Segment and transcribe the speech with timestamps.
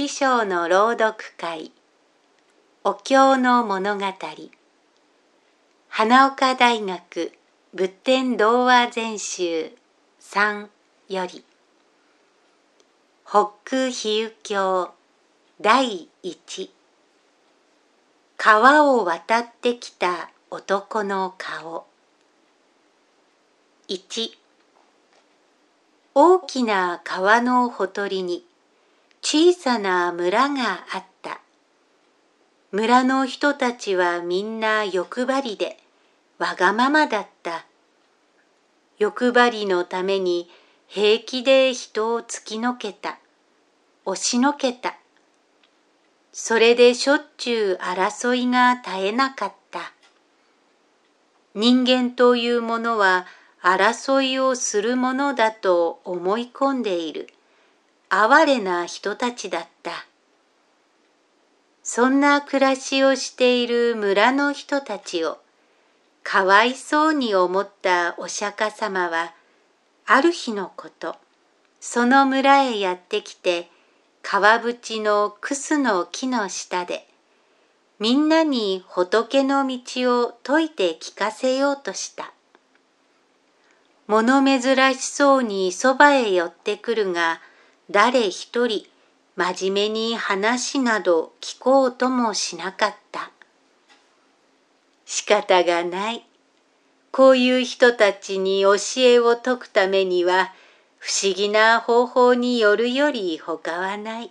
[0.00, 1.72] 師匠の朗読会。
[2.84, 4.06] お経の物語。
[5.90, 7.32] 花岡大学
[7.74, 9.76] 仏典童話全集
[10.22, 10.68] 3
[11.10, 11.44] より。
[13.26, 14.90] 北空比喩経
[15.60, 16.70] 第一。
[18.38, 21.84] 川を渡ってきた男の顔。
[23.90, 24.30] 1
[26.14, 28.46] 大きな川のほとりに
[29.32, 31.40] 小さな村があった。
[32.72, 35.78] 村の人たちはみんな欲張りで
[36.40, 37.64] わがままだった。
[38.98, 40.50] 欲張りのために
[40.88, 43.20] 平気で人を突きのけた。
[44.04, 44.96] 押しのけた。
[46.32, 49.92] それでしょっちゅう争いが絶えなかった。
[51.54, 53.26] 人間というものは
[53.62, 57.28] 争いをするものだと思い込んでいる。
[58.10, 59.92] 哀れな人たちだった。
[61.82, 65.38] そんな暮らしをしている村の人たちを
[66.22, 69.32] かわいそうに思ったお釈迦様は
[70.06, 71.16] ある日のこと
[71.80, 73.70] その村へやってきて
[74.22, 77.08] 川淵のクスの木の下で
[77.98, 82.32] みんなに仏の道を説いて聞かせようとした。
[84.06, 84.60] 物珍
[84.94, 87.40] しそうにそばへ寄ってくるが
[87.90, 88.86] 誰一人
[89.34, 93.32] 真面目に話など聞こうともしなかった。
[95.04, 96.24] 仕方がない。
[97.10, 100.52] こういう人たちに教えを説くためには
[100.98, 104.30] 不思議な方法によるより他はない。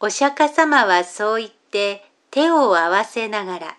[0.00, 3.76] お釈迦様はそう言って手を合わせながら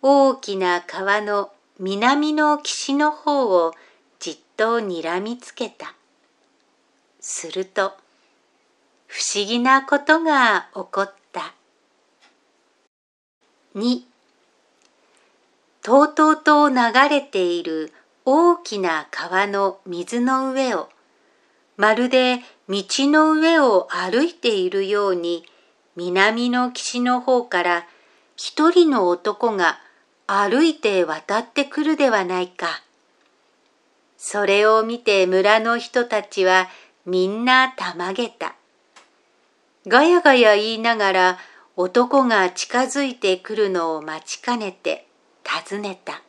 [0.00, 3.74] 大きな川の南の岸の方を
[4.20, 5.95] じっとにらみつけた。
[7.28, 7.92] すると
[9.08, 11.54] 不思議なことが起こった。
[13.74, 14.02] 2
[15.82, 16.76] とうとうと流
[17.10, 17.92] れている
[18.24, 20.88] 大きな川の水の上を
[21.76, 22.38] まるで
[22.68, 25.44] 道の上を歩いているように
[25.96, 27.86] 南の岸の方から
[28.36, 29.80] 一人の男が
[30.28, 32.68] 歩いて渡ってくるではないか。
[34.16, 36.68] それを見て村の人たちは
[37.06, 38.56] みんなたまげた。
[39.86, 41.38] ガヤガヤ言いながら
[41.76, 45.06] 男が近づいてくるのを待ちかねて
[45.44, 46.20] 尋ねた。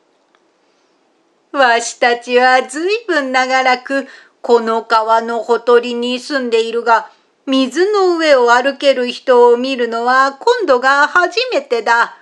[1.50, 4.06] わしたちはずいぶん長らく
[4.40, 7.10] この川のほとりに住んでいるが、
[7.46, 12.16] 水の上を歩ける人を見るのは今度が初めてだ。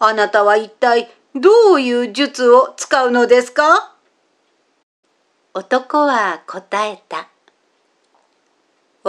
[0.00, 3.94] あなたは一体どういう術を使うのですか？
[5.54, 7.29] 男は答えた。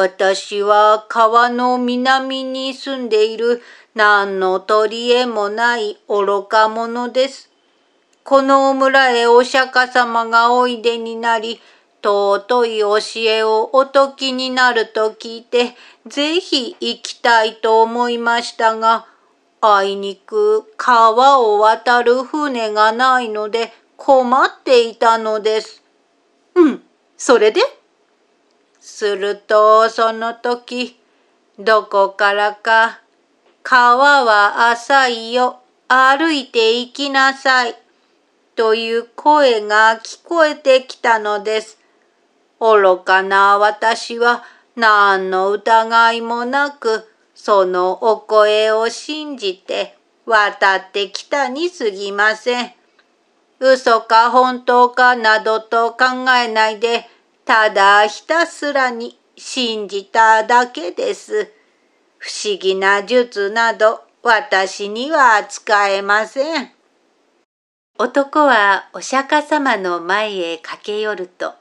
[0.02, 3.62] 私は川の南に住んでいる
[3.94, 7.52] 何の取り柄もない愚か者です。
[8.24, 11.62] この村へお釈迦様がおいでになり、
[12.02, 15.76] 尊い教えをお解きになると聞いて、
[16.08, 19.06] ぜひ行きたいと思いましたが、
[19.62, 25.84] あいにく川を渡る船がないので困っていたのです。
[26.56, 26.82] うん、
[27.18, 27.62] それで？
[28.82, 31.00] するとその時、
[31.60, 33.00] どこからか、
[33.62, 37.76] 川は浅いよ、歩いて行きなさい、
[38.56, 41.78] という声が聞こえてきたのです。
[42.60, 44.44] 愚かな私は
[44.76, 52.74] 何の疑いもなく、そのお声を信じて渡ってきたにすぎません。
[53.60, 57.08] 嘘か本当かなどと考えないで、
[57.52, 61.52] ただひたすらに信じただけです。
[62.18, 66.72] 不思議な術など私には使えません。
[68.00, 71.54] 男はお釈迦様の前へ駆け寄ると、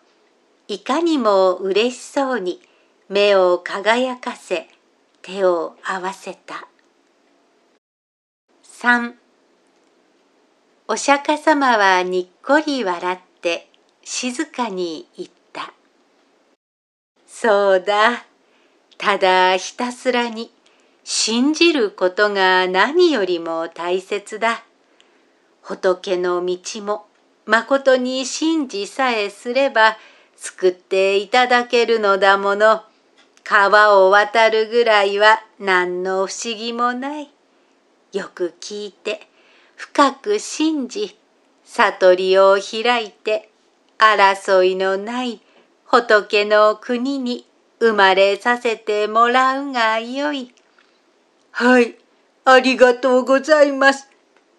[0.69, 2.61] いかにも嬉しそうに
[3.09, 4.69] 目を輝かせ、
[5.23, 6.69] 手を合わせた。
[8.63, 9.15] 3
[10.87, 13.69] お釈迦様はにっこり笑って
[14.05, 15.40] 静かに言った。
[17.43, 18.27] そうだ。
[18.99, 20.53] ただひたすらに
[21.05, 24.63] 信じることが何よりも大切だ。
[25.63, 27.07] 仏の道も
[27.47, 29.97] 誠に信じさえすれば
[30.37, 32.83] 救っていただけるのだもの。
[33.43, 37.31] 川を渡るぐらいは何の不思議もない。
[38.13, 39.29] よく聞いて、
[39.77, 41.17] 深く信じ、
[41.65, 43.49] 悟りを開いて、
[43.97, 45.41] 争いのない
[45.91, 47.45] 仏の国に
[47.81, 50.55] 生まれさせてもらうがよい。
[51.51, 51.97] はい、
[52.45, 54.09] ありがとうございます。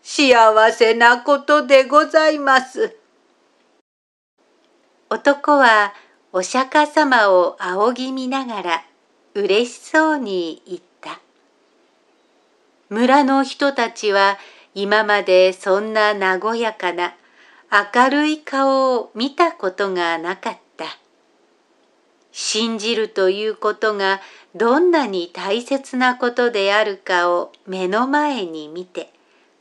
[0.04, 2.98] 幸せなことでございます。
[5.10, 5.94] 男は
[6.34, 8.84] お釈迦様を仰ぎ見ながら
[9.34, 11.22] 嬉しそうに言った。
[12.90, 14.38] 村の人たちは
[14.76, 17.16] 今までそんな和やかな
[17.96, 20.71] 明るい顔を見たことがなかった。
[22.32, 24.22] 信じるということが
[24.56, 29.12] どんなに大切なことであるかを目の前に見て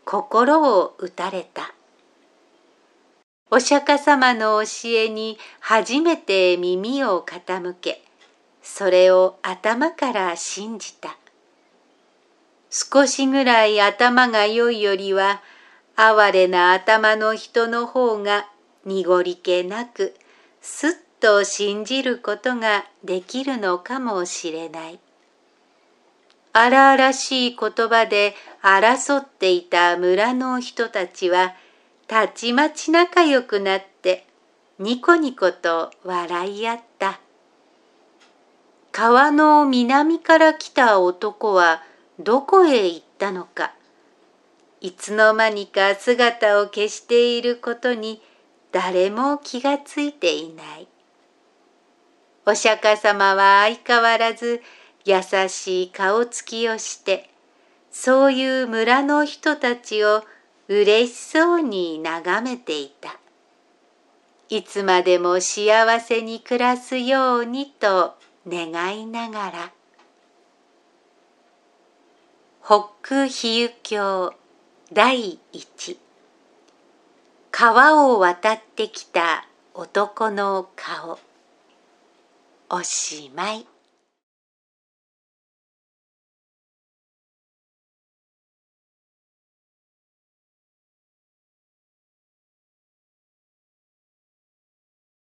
[0.04, 1.74] 心を打たれた。
[3.52, 8.02] お釈迦様の教えに初めて耳を傾け、
[8.62, 11.16] それを頭から信じた。
[12.70, 15.42] 少しぐらい頭が良いよりは、
[15.96, 18.48] 哀れな頭の人の方が
[18.84, 20.14] 濁り気なく、
[20.60, 20.90] すっ
[21.20, 24.98] と信じることができるのかもしれない。
[26.52, 31.54] 荒々しい言葉で争っていた村の人たちは、
[32.08, 34.26] たちまち仲良くなって
[34.80, 37.20] ニコニコと笑い合った。
[38.92, 41.82] 川の南から来た男は
[42.18, 43.72] どこへ行ったのか。
[44.80, 48.22] いつの間にか姿を消していることに
[48.72, 50.88] 誰も気がついていない。
[52.46, 54.62] お釈迦様は相変わらず
[55.04, 57.30] 優しい顔つきをして、
[57.90, 60.24] そういう村の人たちを
[60.68, 63.18] 嬉しそうに眺めていた。
[64.48, 68.14] いつまでも幸せに暮らすようにと
[68.46, 69.72] 願いながら。
[72.64, 74.34] 北比喩経
[74.92, 75.98] 第一
[77.50, 81.18] 川を渡ってきた男の顔
[82.72, 83.79] おしまい。